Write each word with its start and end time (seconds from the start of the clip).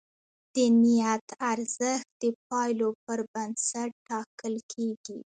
د 0.53 0.55
نیت 0.81 1.25
ارزښت 1.51 2.07
د 2.21 2.23
پایلو 2.47 2.89
پر 3.05 3.19
بنسټ 3.33 3.91
ټاکل 4.07 4.55
کېږي. 4.71 5.19